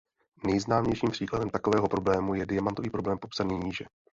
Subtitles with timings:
[0.47, 3.85] Nejznámějším příkladem takového problému je diamantový problém popsaný níže.